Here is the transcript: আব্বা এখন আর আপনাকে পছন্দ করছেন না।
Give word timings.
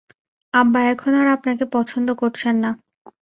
আব্বা 0.53 0.79
এখন 0.93 1.11
আর 1.13 1.27
আপনাকে 1.35 1.63
পছন্দ 1.73 2.07
করছেন 2.21 2.55
না। 2.63 2.71